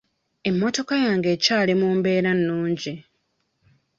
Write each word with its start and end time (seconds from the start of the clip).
Emmotoka 0.49 0.95
yange 1.05 1.27
ekyali 1.35 1.73
mu 1.81 1.89
mbeera 1.97 2.31
nnungi. 2.37 2.93